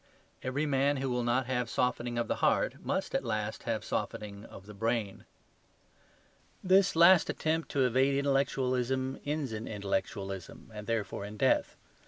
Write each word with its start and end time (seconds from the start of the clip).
Every 0.41 0.65
man 0.65 0.97
who 0.97 1.11
will 1.11 1.21
not 1.21 1.45
have 1.45 1.69
softening 1.69 2.17
of 2.17 2.27
the 2.27 2.37
heart 2.37 2.83
must 2.83 3.13
at 3.13 3.23
last 3.23 3.61
have 3.69 3.85
softening 3.85 4.45
of 4.45 4.65
the 4.65 4.73
brain. 4.73 5.25
This 6.63 6.95
last 6.95 7.29
attempt 7.29 7.69
to 7.69 7.85
evade 7.85 8.15
intellectualism 8.17 9.19
ends 9.27 9.53
in 9.53 9.67
intellectualism, 9.67 10.71
and 10.73 10.87
therefore 10.87 11.23
in 11.23 11.37
death. 11.37 11.75